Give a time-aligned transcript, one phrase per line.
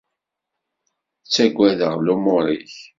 [1.23, 2.75] Ttaggadeɣ lumuṛ-ik.